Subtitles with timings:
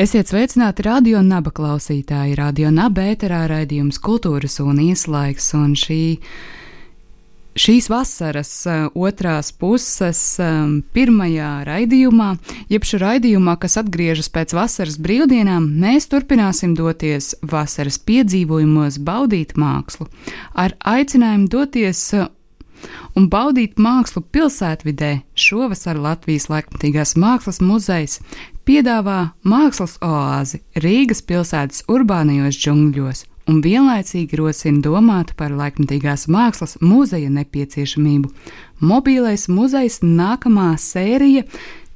[0.00, 2.32] Esiet sveicināti radio naba klausītāji.
[2.38, 5.98] Radio naba ēterā raidījums kultūras un ieslaiks, un šī,
[7.60, 12.30] šīs vasaras uh, otrās puses um, pirmajā raidījumā,
[12.72, 20.08] jeb šī raidījumā, kas atgriežas pēc vasaras brīvdienām, mēs turpināsim doties vasaras piedzīvojumos, baudīt mākslu,
[20.56, 22.30] ar aicinājumu doties uh,
[23.20, 25.18] un baudīt mākslu pilsētvidē.
[25.36, 28.20] Šovasar Latvijas laikmatīgās mākslas muzejs
[28.70, 37.32] piedāvā mākslas oāzi Rīgas pilsētas urbānajos džungļos un vienlaicīgi rosina domāt par laikmatīgās mākslas muzeja
[37.34, 38.30] nepieciešamību.
[38.86, 41.42] Mobīlais muzejs nākamā sērija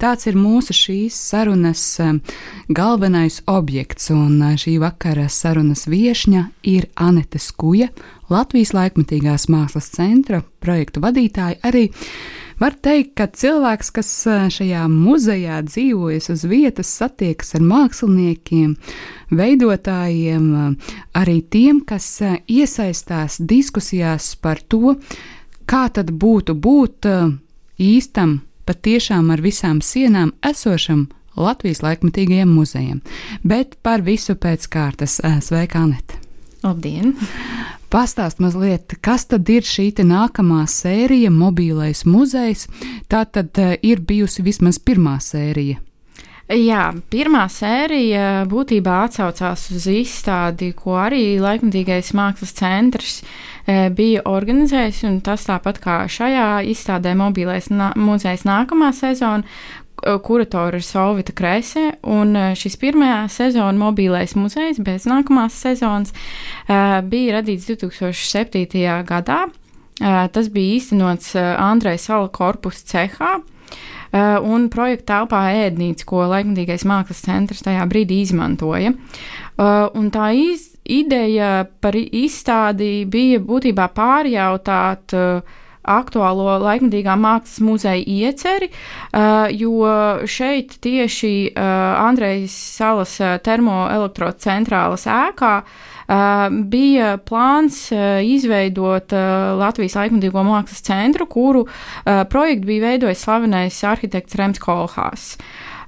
[0.02, 2.18] tāds ir mūsu šīs sarunas um,
[2.66, 7.92] galvenais objekts, un uh, šī vakara sarunas viesņa ir Anete Skuja,
[8.34, 11.92] Latvijas laikmatīgās mākslas centra projektu vadītāja arī
[12.60, 14.10] Var teikt, ka cilvēks, kas
[14.54, 18.76] šajā muzejā dzīvojas uz vietas, satiekas ar māksliniekiem,
[19.34, 20.46] veidotājiem,
[21.18, 22.06] arī tiem, kas
[22.46, 24.96] iesaistās diskusijās par to,
[25.66, 27.10] kā tad būtu būt
[27.82, 33.00] īstam, patiešām ar visām sienām esošam Latvijas laikmatīgajiem muzejiem.
[33.42, 35.18] Bet par visu pēc kārtas.
[35.42, 36.22] Sveika, Anete!
[36.62, 37.16] Labdien!
[37.94, 42.66] Pastāst mazliet, kas tad ir šī nākamā sērija, mobilais muzejs.
[43.06, 45.78] Tā tad uh, ir bijusi vismaz pirmā sērija.
[46.50, 55.06] Jā, pirmā sērija būtībā atsaucās uz izstādi, ko arī laikmatīgais mākslas centrs e, bija organizējis.
[55.24, 59.46] Tas tāpat kā šajā izstādē, mobilais nā, muzejs nākamā sezona,
[60.24, 66.14] kuratore ir Solvita Kreisē, un šis pirmā sezona mobilais muzejs bez nākamās sezonas
[67.10, 68.84] bija radīts 2007.
[69.08, 69.44] gadā.
[70.34, 73.34] Tas bija īstenots Andreja Sala korpusa cehā.
[74.44, 78.92] Un projekta telpā ēdnīca, ko laikmatīgais mākslas centrs tajā brīdī izmantoja.
[79.58, 88.70] Un tā iz, ideja par izstādi bija būtībā pārjautāt uh, aktuālo laikmatīgā mākslas muzeja ieceri,
[89.54, 89.90] jo
[90.30, 95.54] šeit tieši Andrejas salas termoelektrocentrālas ēkā
[96.70, 97.86] bija plāns
[98.28, 99.14] izveidot
[99.60, 101.64] Latvijas laikmatīgo mākslas centru, kuru
[102.04, 105.34] projektu bija veidojis slavenais arhitekts Rems Kolhās.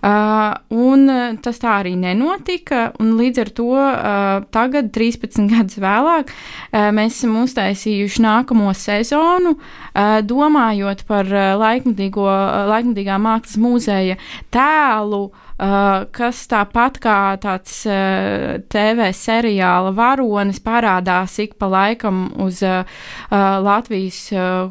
[0.06, 2.92] Uh, un uh, tas tā arī nenotika.
[3.02, 10.20] Līdz ar to uh, tagad, 13 gadus vēlāk, uh, mēs esam uztaisījuši nākamo sezonu, uh,
[10.22, 14.20] domājot par uh, laikmatīgo, uh, laikmatīgā mākslas muzeja
[14.54, 15.24] tēlu.
[15.26, 22.84] Uh, kas tāpat kā tāds uh, TV seriāla varonis parādās ik pa laikam uz uh,
[23.30, 24.20] Latvijas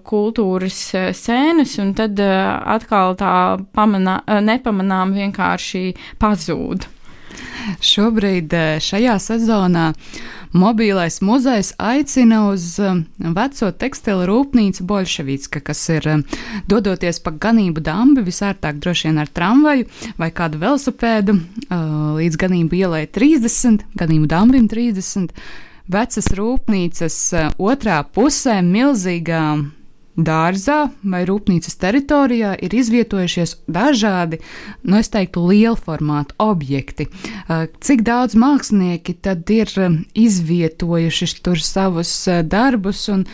[0.06, 0.81] kultūras
[1.18, 3.35] scēnas, un tad atkal tā
[3.75, 5.88] pamanā, nepamanām vienkārši
[6.22, 6.94] pazūd.
[7.81, 8.53] Šobrīd
[8.84, 9.91] šajā sezonā
[10.56, 16.23] Mobilais muzejs aicina uz um, veco tekstilu rūpnīcu Bolševicka, kas ir um,
[16.72, 19.90] dodoties pa ganību dambi, visērtāk droši vien ar tramvaju
[20.22, 21.35] vai kādu velosipēdu
[22.22, 25.35] līdz ganību ielai 30, ganību dambim 30.
[25.91, 27.17] Vecas rūpnīcas
[27.59, 29.44] otrā pusē milzīgā
[30.16, 34.40] dārzā vai rūpnīcas teritorijā ir izvietojušies dažādi,
[34.88, 37.09] nu, es teiktu, liela formāta objekti.
[37.84, 39.72] Cik daudz mākslinieki tad ir
[40.16, 42.14] izvietojuši tur savus
[42.48, 43.26] darbus un,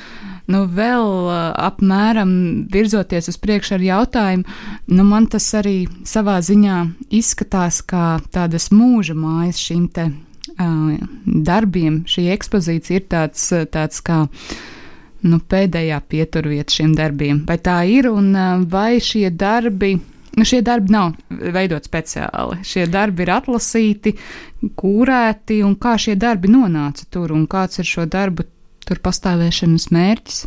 [0.52, 1.30] nu, vēl
[1.69, 2.34] apmēram
[2.72, 4.58] virzoties uz priekšu ar jautājumu,
[4.90, 6.81] nu, man tas arī savā ziņā
[7.13, 12.04] izskatās kā tādas mūža mājas šīm te uh, darbiem.
[12.10, 14.25] Šī ekspozīcija ir tāds, tāds kā
[15.27, 17.44] nu, pēdējā pieturvieta šiem darbiem.
[17.47, 18.31] Vai tā ir un
[18.71, 19.95] vai šie darbi?
[20.38, 22.62] Nu, šie darbi nav veidoti speciāli.
[22.63, 24.15] Šie darbi ir atlasīti,
[24.79, 28.47] kūrēti, un kā šie darbi nonāca tur, un kāds ir šo darbu
[28.88, 30.41] tur pastāvēšanas mērķis?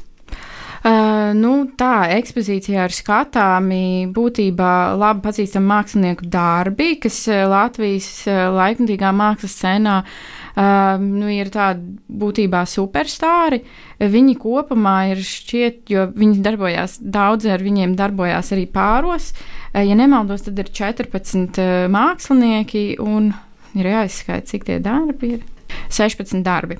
[0.84, 9.56] Uh, nu, tā ekspozīcijā ir skatāmi būtībā labi pazīstami mākslinieku darbi, kas Latvijas laikmatīgā mākslas
[9.56, 13.62] scenā uh, nu, ir tādi būtībā superstāri.
[13.98, 19.32] Viņi kopumā ir šķiet, jo viņi darbojās, daudzi ar viņiem darbojās arī pāros.
[19.74, 23.32] Ja nemaldos, tad ir 14 uh, mākslinieki un
[23.74, 25.50] ir jāizskaita, cik tie darbi ir.
[25.90, 26.76] 16 darbi.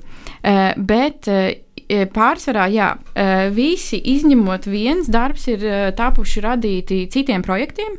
[0.77, 1.27] Bet
[2.15, 2.89] pārsvarā, jā,
[3.53, 5.65] visi izņemot viens darbs ir
[5.97, 7.97] tapuši radīti citiem projektiem.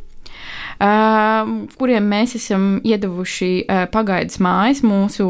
[0.76, 5.26] Kuriem mēs esam iedavuši pagaidas mājas mūsu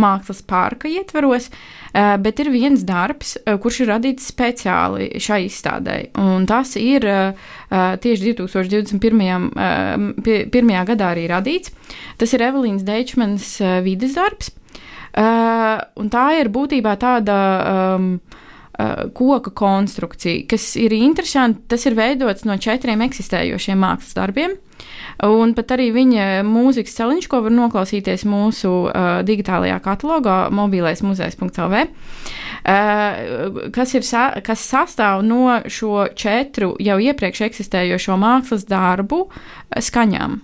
[0.00, 1.46] mākslas parka ietvaros,
[1.92, 5.98] bet ir viens darbs, kurš ir radīts speciāli šai izstādē.
[6.18, 7.06] Un tas ir
[7.70, 9.48] tieši 2021.
[9.50, 11.72] Uh, pirmajā gadā arī radīts.
[12.18, 13.52] Tas ir Evelīnas Deičmanas
[13.86, 14.50] vides darbs.
[15.10, 17.36] Uh, tā ir būtībā tāda
[17.98, 18.49] um, uh,
[19.14, 21.66] koka konstrukcija, kas ir interesanti.
[21.68, 24.56] Tas ir veidots no četriem eksistējošiem mākslas darbiem.
[25.26, 31.82] Un pat arī viņa mūzikas celiņš, ko var noklausīties mūsu uh, digitālajā katalogā, mobilais muzejs.lv,
[31.84, 31.90] uh,
[33.74, 39.26] kas, ir, sa kas sastāv no šo četru jau iepriekš eksistējošo mākslas darbu
[39.76, 40.40] skaņām.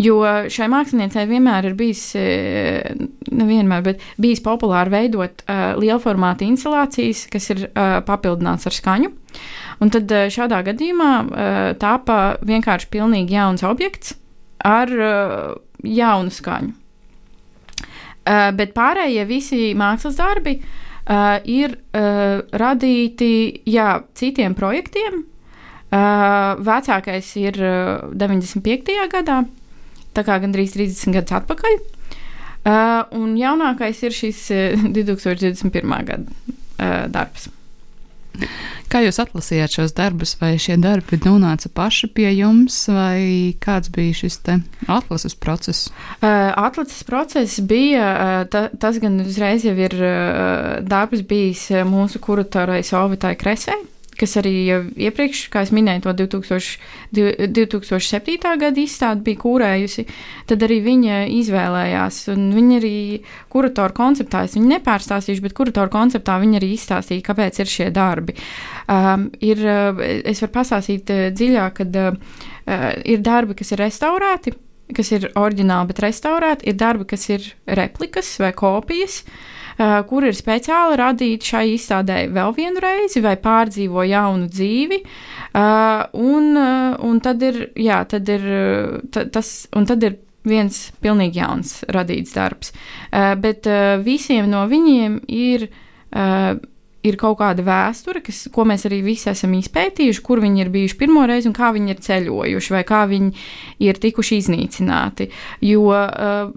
[0.00, 0.16] Jo
[0.50, 2.94] šai māksliniecei vienmēr ir bijis, e,
[3.30, 9.12] nevienmēr, bet bijis populāri veidot uh, lielformāta instalācijas, kas ir uh, papildināts ar skaņu.
[9.84, 14.16] Un tad uh, šādā gadījumā uh, tāpa vienkārši pilnīgi jauns objekts
[14.66, 15.54] ar uh,
[15.86, 16.74] jaunu skaņu.
[18.24, 23.32] Uh, bet pārējie visi mākslas darbi uh, ir uh, radīti
[23.70, 25.22] jā, citiem projektiem.
[25.94, 28.96] Uh, vecākais ir uh, 95.
[29.12, 29.44] gadā,
[30.14, 31.80] tā kā gandrīz 30 gadus atpakaļ.
[32.64, 35.98] Uh, un jaunākais ir šis uh, 2021.
[36.08, 37.50] gada uh, darbs.
[38.90, 44.16] Kā jūs atlasījāt šos darbus, vai šie darbi nonāca paši pie jums, vai kāds bija
[44.24, 44.40] šis
[44.90, 45.88] atlases process?
[46.18, 52.22] Uh, atlases process bija, uh, ta, tas gan uzreiz jau ir uh, darbs bijis mūsu
[52.22, 53.82] kuratorai Sovitai Kresai
[54.18, 54.52] kas arī
[55.06, 58.52] iepriekš, kā jau minēju, to 2000, 2007.
[58.60, 60.06] gada izstādi bija kūrējusi,
[60.50, 62.20] tad arī viņa izvēlējās.
[62.34, 62.96] Viņa arī
[63.52, 68.36] kuratoru konceptā, es viņu nepārstāstīšu, bet kuratoru konceptā viņa arī izstāstīja, kāpēc ir šie darbi.
[68.90, 69.64] Um, ir,
[70.24, 72.38] es varu pastāstīt uh, dziļāk, kad uh,
[73.04, 74.54] ir darbi, kas ir restaurēti,
[74.94, 77.50] kas ir oriģināli, bet restaurēti, ir darbi, kas ir
[77.80, 79.22] replikas vai kopijas.
[79.24, 79.52] Uh,
[80.08, 85.00] kur ir speciāli radīti šai izstādē vēl vienu reizi vai pārdzīvo jaunu dzīvi.
[85.54, 88.46] Eh, un, eh, un tad ir, jā, tad ir
[89.32, 92.74] tas, un tad ir viens pilnīgi jauns radīts darbs.
[93.40, 93.64] Bet
[94.04, 95.70] visiem no viņiem ir
[97.04, 100.96] ir kaut kāda vēsture, kas, ko mēs arī visi esam izpētījuši, kur viņi ir bijuši
[101.00, 103.44] pirmo reizi un kā viņi ir ceļojuši, vai kā viņi
[103.84, 105.28] ir tikuši iznīcināti.
[105.68, 106.54] Jo uh,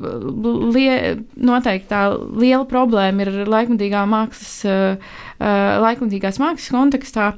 [0.71, 5.11] lie, noteikti tā liela problēma ir laikmatīgā mākslas, uh,
[5.41, 7.33] uh, laikmatīgās mākslas kontekstā,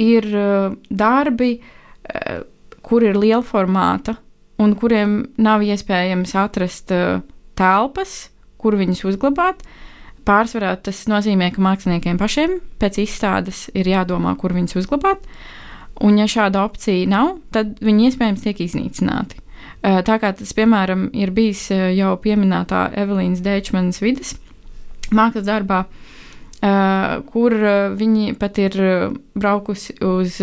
[0.00, 2.42] ir uh, darbi, uh,
[2.84, 4.18] kur ir liela formāta
[4.60, 7.22] un kuriem nav iespējams atrast uh,
[7.58, 8.24] telpas,
[8.58, 9.62] kur viņus uzglabāt.
[9.62, 9.80] Uh,
[10.24, 15.26] Pārsvarā tas nozīmē, ka māksliniekiem pašiem pēc izstādes ir jādomā, kur viņus uzglabāt.
[16.02, 19.38] Un, ja šāda opcija nav, tad viņi iespējams tiek iznīcināti.
[19.84, 24.32] Tā kā tas, piemēram, ir bijis jau pieminētā Evelīnas Dēčmanas vidas
[25.14, 25.84] mākslas darbā,
[27.28, 27.56] kur
[28.00, 28.78] viņi pat ir
[29.36, 30.40] braukusi uz,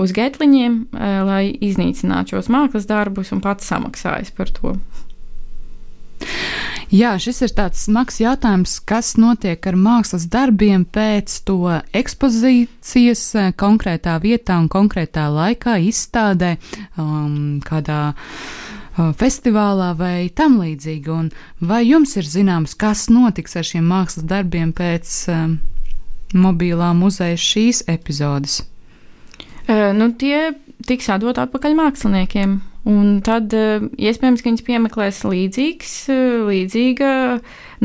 [0.00, 0.78] uz getliņiem,
[1.28, 4.72] lai iznīcinātu šos mākslas darbus un pats samaksājas par to.
[6.94, 11.58] Jā, šis ir tāds smags jautājums, kas notiek ar mākslas darbiem pēc to
[11.90, 16.52] ekspozīcijas eh, konkrētā vietā un konkrētā laikā, izstādē,
[16.94, 21.10] um, kādā uh, festivālā vai tam līdzīgi.
[21.10, 25.58] Un vai jums ir zināms, kas notiks ar šiem mākslas darbiem pēc um,
[26.38, 28.60] mobilā muzeja šīs epizodes?
[29.66, 30.54] Uh, nu, tie
[30.86, 32.60] tiks atdot atpakaļ māksliniekiem.
[32.86, 37.08] Un tad uh, iespējams, ka viņas piemeklēs līdzīgs, uh, līdzīga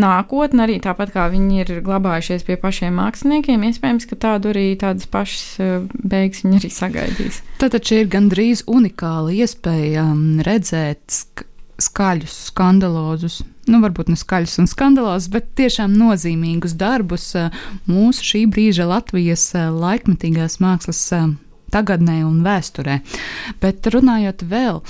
[0.01, 3.65] nākotne, arī tāpat kā viņi ir glabājušies pie pašiem māksliniekiem.
[3.65, 7.41] Iespējams, ka tādu arī tādas pašas uh, beigas viņi arī sagaidīs.
[7.63, 11.47] Tātad šī ir gandrīz unikāla iespēja um, redzēt sk
[11.81, 17.31] skaļus, skandalozus, nu, varbūt ne skaļus un skandalozus, bet tiešām nozīmīgus darbus
[17.89, 21.01] mūsu šī brīža Latvijas laikmetīgās mākslas
[21.71, 22.99] tagadnē un vēsturē.
[23.63, 24.81] Bet runājot vēl,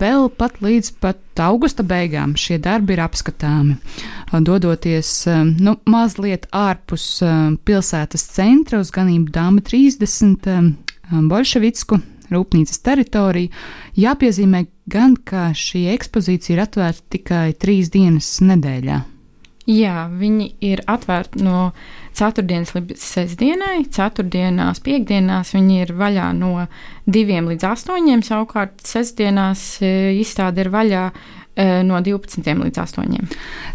[0.00, 3.76] vēl pat līdz pat augusta beigām šie darbi ir apskatāmi.
[4.32, 5.12] Dodoties
[5.60, 7.06] nu, mazliet ārpus
[7.66, 10.74] pilsētas centra uz ganību Dāma 30
[11.30, 12.00] Bolševicku
[12.32, 13.52] rūpnīcas teritoriju,
[13.98, 19.02] jāpiezīmē gan, ka šī ekspozīcija ir atvērta tikai trīs dienas nedēļā.
[19.66, 21.72] Jā, viņi ir atvērti no
[22.16, 23.86] ceturtdienas līdz sestdienai.
[23.92, 26.66] Ceturtdienās, piekdienās viņi ir vaļā no
[27.06, 28.24] diviem līdz astoņiem.
[28.26, 31.10] Savukārt, sestdienās e, izstāde ir vaļā
[31.56, 33.30] no 12 līdz 8.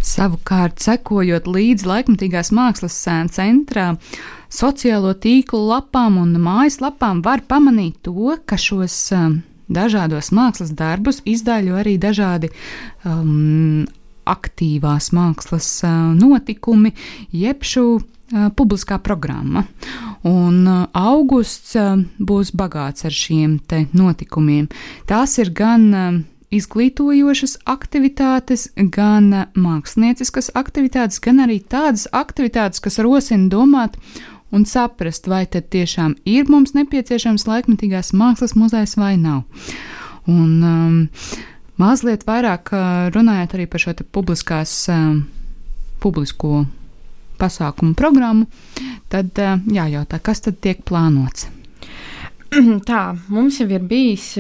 [0.06, 2.98] Savukārt, sekojot līdzi laikmatīgās mākslas
[3.34, 3.96] centrā,
[4.54, 9.00] sociālo tīklu lapām un mājaslapām, var pamanīt to, ka šos
[9.72, 12.52] dažādos mākslas darbus izdāļo arī dažādi
[13.06, 13.88] um,
[14.30, 15.70] aktīvās mākslas
[16.20, 16.94] notikumi,
[17.34, 18.02] jeb šo
[18.32, 19.66] publiskā programma.
[20.28, 21.76] Un augusts
[22.20, 24.70] būs bagāts ar šiem te notikumiem.
[25.10, 25.90] Tās ir gan
[26.52, 33.96] izglītojošas aktivitātes, gan mākslinieciskas aktivitātes, gan arī tādas aktivitātes, kas rosina domāt
[34.52, 39.46] un saprast, vai tad tiešām ir mums nepieciešams laikmatīgās mākslas muzejs vai nav.
[40.30, 40.98] Un, um,
[41.82, 42.74] mazliet vairāk
[43.16, 44.76] runājot arī par šo publiskās,
[46.04, 46.66] publisko
[47.42, 48.46] pasākumu programmu,
[49.12, 51.50] tad jājautā, kas tad tiek plānots?
[52.90, 54.34] Tā, mums jau ir bijis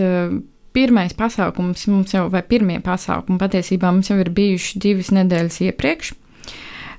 [0.75, 6.13] pirmais pasākums, mums jau, vai pirmie pasākumi patiesībā mums jau ir bijuši divas nedēļas iepriekš.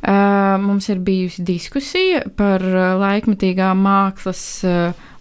[0.02, 2.64] Mums ir bijusi diskusija par
[2.98, 4.42] laikmatīgā mākslas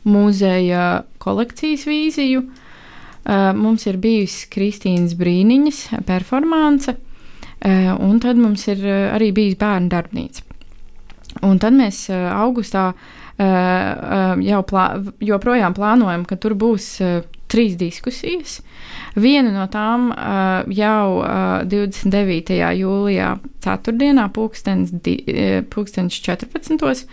[0.09, 0.85] muzeja
[1.21, 2.43] kolekcijas vīziju.
[3.61, 6.95] Mums ir bijusi Kristīnas Brīniņas performance,
[7.61, 10.50] un tad mums ir arī bijis bērnu darbnīca.
[11.47, 12.91] Un tad mēs augustā
[13.39, 14.85] jau plā,
[15.23, 16.89] joprojām plānojam, ka tur būs
[17.51, 18.59] trīs diskusijas.
[19.19, 22.55] Viena no tām uh, jau uh, 29.
[22.79, 23.33] jūlijā,
[23.63, 25.17] ceturtdienā, pulkstens, di,
[25.71, 27.05] pulkstens 14.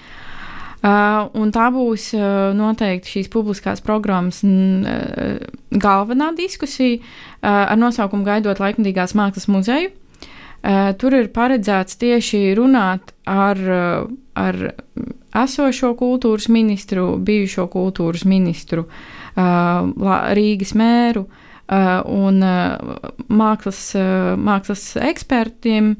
[0.79, 5.41] Uh, un tā būs uh, noteikti šīs publiskās programmas uh,
[5.75, 9.91] galvenā diskusija uh, ar nosaukumu Gaidot laikmatīgās mākslas muzeju.
[10.59, 14.09] Uh, tur ir paredzēts tieši runāt ar, uh,
[14.39, 14.61] ar
[15.45, 21.29] esošo kultūras ministru, bijušo kultūras ministru, uh, Rīgas mēru
[21.69, 22.41] un
[23.29, 23.81] mākslas,
[24.41, 25.91] mākslas ekspertiem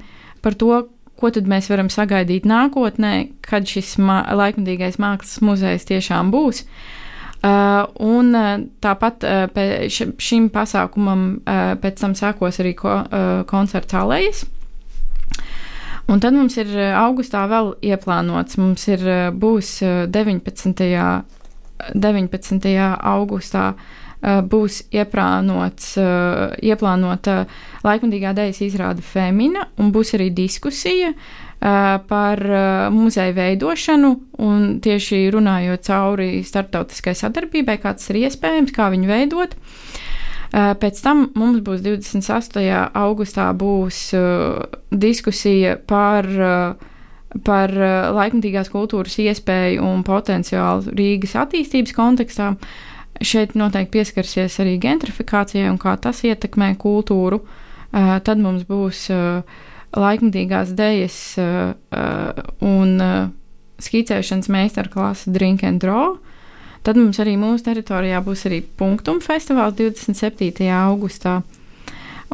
[0.41, 0.87] par to,
[1.19, 3.13] ko tad mēs varam sagaidīt nākotnē,
[3.45, 6.65] kad šis mā, laikmatīgais mākslas muzejs tiešām būs.
[7.39, 9.85] Uh, un uh, tāpat uh,
[10.19, 14.41] šim pasākumam uh, pēc tam sekos arī ko, uh, koncerts Alējas.
[16.09, 19.03] Un tad mums ir augustā vēl ieplānots, mums ir
[19.37, 20.87] būs 19.
[21.95, 22.77] 19.
[23.13, 23.65] augustā
[24.23, 25.93] būs ieplānots,
[26.65, 27.37] ieplānota
[27.87, 31.13] laikmatīgā dēļas izrāde Femina, un būs arī diskusija
[31.61, 32.43] par
[32.95, 34.11] muzeja veidošanu,
[34.43, 39.57] un tieši runājot cauri starptautiskai sadarbībai, kāds ir iespējams, kā viņu veidot.
[40.53, 42.63] Pēc tam mums būs 28.
[42.97, 44.05] augustā būs
[44.91, 46.29] diskusija par
[47.45, 47.73] par
[48.17, 52.55] laikmatīgās kultūras iespēju un potenciālu Rīgas attīstības kontekstā.
[53.21, 57.43] Šeit noteikti pieskarsies arī gentrifikācijai un kā tas ietekmē kultūru.
[57.93, 59.09] Tad mums būs
[59.99, 61.19] laikmatīgās dēļas
[62.65, 62.97] un
[63.83, 66.17] skicēšanas meistarklase Drink and Draw.
[66.87, 70.69] Tad mums arī mūsu teritorijā būs arī Punktum festivāls 27.
[70.73, 71.41] augustā.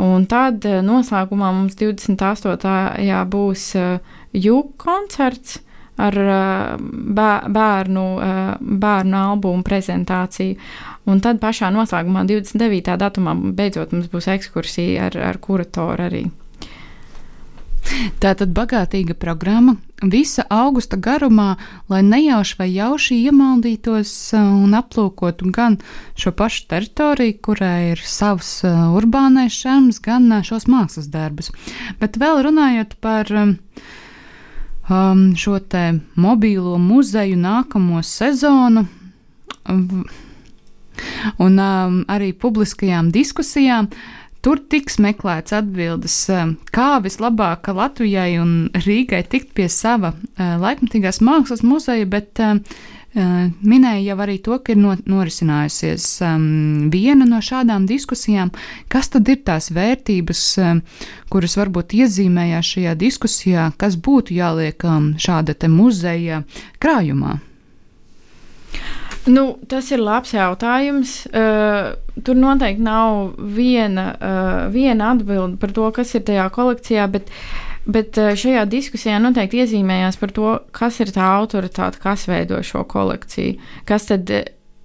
[0.00, 3.26] Un tad noslēgumā mums 28.
[3.30, 3.68] būs
[4.34, 5.60] jūka koncerts
[5.96, 6.16] ar
[7.54, 8.06] bērnu,
[8.58, 10.56] bērnu albumu prezentāciju.
[11.06, 12.96] Un tad pašā noslēgumā, 29.
[12.98, 16.24] datumā, beidzot mums būs ekskursija ar, ar kuratoru arī.
[18.20, 21.54] Tā tad bagātīga programma visa augusta garumā,
[21.88, 25.78] lai nejauši vai jauši iemaldītos un aplūkotu gan
[26.18, 31.52] šo pašu teritoriju, kurai ir savs urbānais šarms, gan šos mākslas darbus.
[32.00, 33.54] Bet vēl runājot par um,
[35.36, 35.86] šo te
[36.16, 38.86] mobīlo muzeju nākamo sezonu.
[41.42, 48.68] Un um, arī publiskajām diskusijām uh, Tur tiks meklēts atbildes, eh, kā vislabāk Latvijai un
[48.76, 52.58] Rīgai tikt pie sava eh, laikmatīgās mākslas muzeja, bet uh,
[53.14, 58.50] minēja jau arī to, ka ir no, norisinājusies um, viena no šādām diskusijām.
[58.90, 60.82] Kas tad ir tās vērtības, um,
[61.30, 66.42] kuras varbūt iezīmējās šajā diskusijā, kas būtu jāliek um, šāda te muzeja
[66.82, 67.38] krājumā?
[69.26, 71.14] Nu, tas ir labs jautājums.
[71.32, 77.30] Uh, tur noteikti nav viena, uh, viena atbilde par to, kas ir tajā kolekcijā, bet,
[77.88, 82.84] bet uh, šajā diskusijā noteikti iezīmējās par to, kas ir tā autoritāte, kas veido šo
[82.90, 83.56] kolekciju.
[83.88, 84.32] Kas tad,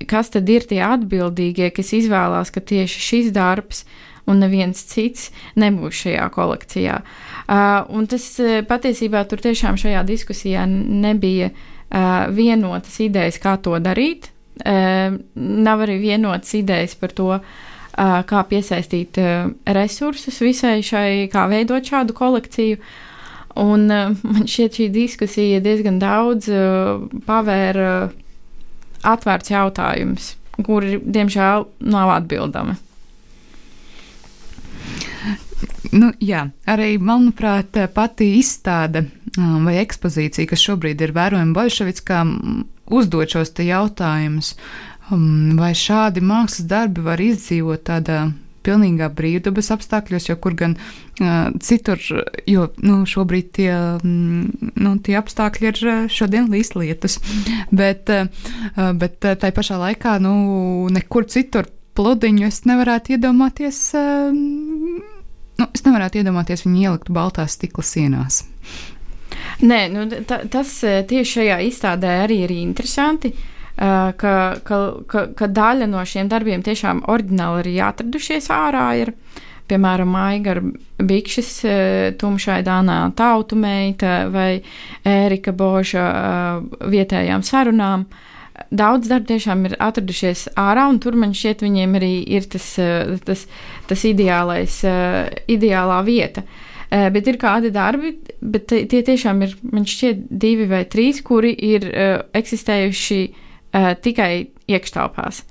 [0.08, 3.84] kas tad ir tie atbildīgie, kas izvēlās, ka tieši šis darbs
[4.30, 7.02] un neviens cits nebūs šajā kolekcijā.
[7.50, 8.30] Uh, un tas
[8.70, 11.52] patiesībā tur tiešām šajā diskusijā nebija
[12.36, 14.30] vienotas idejas, kā to darīt.
[14.60, 17.68] Uh, nav arī vienotas idejas par to, uh,
[18.00, 19.20] kā piesaistīt
[19.66, 22.80] resursus visai šai, kā veidot šādu kolekciju.
[23.60, 26.48] Un man šķiet, šī diskusija diezgan daudz
[27.28, 27.90] pavēra
[29.10, 32.78] atvērts jautājums, kuri, diemžēl, nav atbildami.
[35.90, 42.20] Nu, jā, arī, manuprāt, pati izstāde vai ekspozīcija, kas šobrīd ir vērojama Bolševickā,
[42.94, 44.54] uzdod šos jautājumus.
[45.10, 48.28] Vai šādi mākslas darbi var izdzīvot tādā
[48.66, 52.02] pilnīgā brīvdabas apstākļos, jo kur gan uh, citur,
[52.50, 53.72] jo nu, šobrīd tie,
[54.04, 55.82] mm, nu, tie apstākļi ir
[56.12, 57.18] šodien līdz lietus.
[57.72, 60.36] Bet, uh, bet tai pašā laikā, nu,
[60.94, 63.82] nekur citur pludiņu es nevarētu iedomāties.
[63.98, 64.69] Uh,
[65.60, 68.44] nu, es nevarētu iedomāties viņu ielikt baltās stikla sienās.
[69.62, 73.34] Nē, nu, ta, tas tieši šajā izstādē arī ir interesanti.
[73.36, 78.88] Uh, ka, ka, ka, ka daļa no šiem darbiem tiešām oriģināli arī atradušies ārā.
[79.00, 79.14] Ir,
[79.70, 80.64] piemēram, Maigara
[81.00, 81.52] Bikšs,
[82.20, 84.62] Tumšai Dānā Tautu meita vai
[85.08, 86.08] Ērika Boža
[86.90, 88.08] vietējām sarunām.
[88.10, 88.29] Uh,
[88.72, 93.18] daudz darbu tiešām ir atradušies ārā, un tur man šķiet, viņiem arī ir tas, eh,
[93.26, 93.46] tas,
[93.88, 96.44] tas ideālais, eh, ideālā vieta.
[96.92, 101.54] Eh, bet ir kādi darbi, bet tie tiešām ir, man šķiet, divi vai trīs, kuri
[101.54, 101.82] ir
[102.34, 103.22] eksistējuši
[104.02, 105.44] tikai iekštelpās.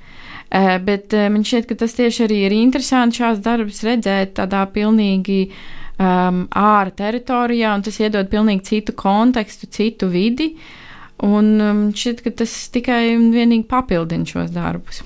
[0.50, 5.52] Bet man šķiet, ka tas tieši arī ir interesanti šās darbus redzēt tādā pilnīgi
[6.00, 10.56] um, ārā teritorijā, un tas iedod pilnīgi citu kontekstu, citu vidi.
[10.56, 10.87] Uh,
[11.18, 15.00] Un um, šķiet, ka tas tikai un vienīgi papildina šos darbus.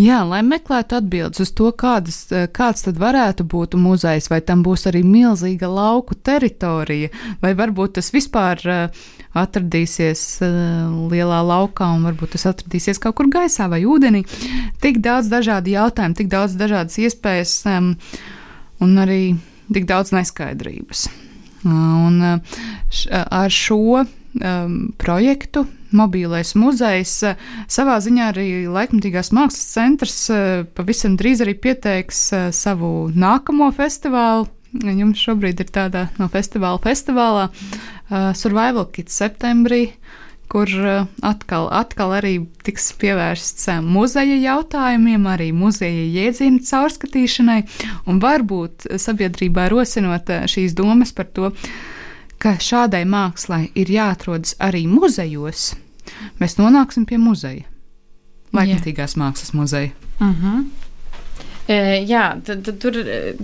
[0.00, 4.62] Jā, lai meklētu atbildes uz to, kādas, eh, kāds tad varētu būt muzejs, vai tam
[4.64, 7.10] būs arī milzīga lauku teritorija,
[7.42, 9.02] vai varbūt tas vispār uh,
[9.36, 14.24] atradīsies uh, lielā laukā, un varbūt tas atradīsies kaut kur gaisā vai ūdenī.
[14.80, 19.36] Tik daudz dažādu jautājumu, tik daudz dažādas iespējas un arī
[19.68, 21.06] tik daudz neskaidrības.
[21.68, 24.02] Un ar šo
[24.40, 25.66] um, projektu.
[25.92, 27.18] Mobīlais muzejs
[27.68, 34.48] savā ziņā arī laikmatīgās mākslas centrs uh, pavisam drīz arī pieteiks uh, savu nākamo festivālu.
[34.72, 39.82] Jums šobrīd ir tāda no festivāla festivālā uh, Survival Kids septembrī,
[40.48, 47.60] kur uh, atkal, atkal arī tiks pievērsts uh, muzeja jautājumiem, arī muzeja jēdzienu caurskatīšanai
[48.08, 51.82] un varbūt sabiedrībā rosinot uh, šīs domas par to, uh,
[52.42, 55.72] ka šādai mākslai ir jāatrodas arī muzejos,
[56.42, 57.68] mēs nonāksim pie muzeja.
[58.52, 59.92] Laikmatīgās mākslas muzeja.
[60.18, 60.46] Uh mhm.
[60.46, 60.64] -huh.
[61.68, 61.74] E,
[62.04, 62.96] jā, tad, tad tur,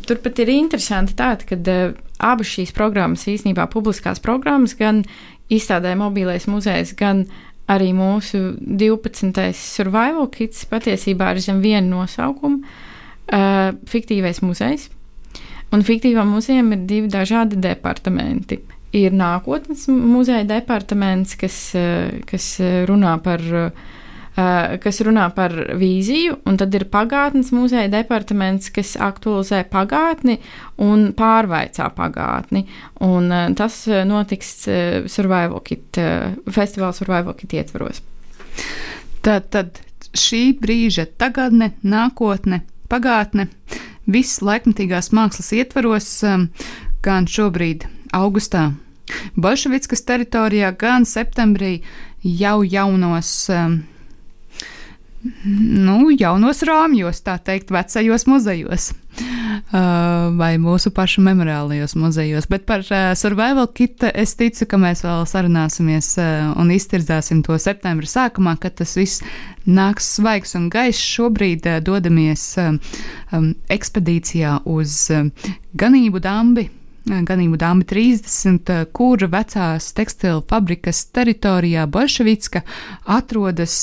[0.07, 5.05] turpat ir interesanti tāda, ka uh, abas šīs programmas, īstenībā publiskās programmas, gan
[5.49, 7.27] izstādē mobilais muzejs, gan
[7.69, 9.53] arī mūsu 12.
[9.55, 14.91] survival kits patiesībā ir zem viena nosaukuma uh,- fiktīvais muzejs.
[15.73, 18.59] Un fiktīvām muzejam ir divi dažādi departamenti
[18.99, 22.59] ir nākotnes muzeja departaments, kas, eh, kas
[22.89, 23.41] runā par.
[24.39, 30.39] Eh, kas runā par vīziju, un tad ir pagātnes muzeja departaments, kas aktualizē pagātni
[30.79, 32.65] un pārveicā pagātni.
[33.01, 34.69] Un eh, tas notiks
[35.11, 35.99] Survival Kit,
[36.47, 38.01] festivāla Survival Kit ietvaros.
[39.23, 39.81] Tad, tad
[40.15, 43.49] šī brīža tagadne, nākotne, pagātne,
[44.07, 46.25] viss laikmatīgās mākslas ietvaros,
[47.03, 48.73] gan šobrīd augustā.
[49.37, 51.79] Bolševickas teritorijā gan septembrī
[52.23, 53.81] jau jaunos, um,
[55.45, 58.93] nu, jaunos rāmjos, tā teikt, vecajos muzejos.
[59.69, 62.47] Uh, vai mūsu pašu memoriālajos muzejos.
[62.49, 67.59] Bet par uh, survival kit es ticu, ka mēs vēl sarunāsimies uh, un iztirdzāsim to
[67.59, 69.25] septembra sākumā, kad tas viss
[69.67, 71.03] nāks svaigs un gaišs.
[71.19, 72.79] Šobrīd uh, dodamies uh,
[73.35, 75.27] um, ekspedīcijā uz uh,
[75.77, 76.69] ganību dambi
[77.09, 82.65] ganību dāma 30, kura vecās tekstilu fabrikas teritorijā Bolševicka
[83.19, 83.77] atrodas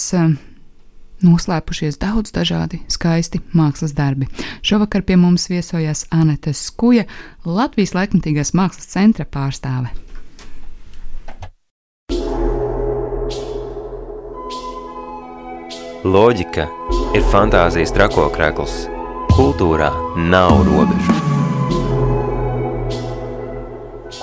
[1.26, 4.28] noslēpušies daudz dažādi skaisti mākslas darbi.
[4.66, 7.08] Šovakar pie mums viesojās Anete Skuja,
[7.46, 9.94] Latvijas laikmatīgās mākslas centra pārstāve.
[16.06, 16.68] Loģika
[17.18, 18.84] ir fantāzijas trakokrekls.
[19.34, 19.90] Kultūrā
[20.30, 21.15] nav robežu.